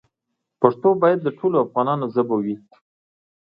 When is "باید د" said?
1.01-1.27